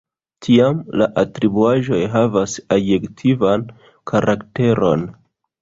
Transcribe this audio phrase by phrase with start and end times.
[0.45, 3.69] Tiam la atribuaĵoj havas adjektivan
[4.13, 5.07] karakteron.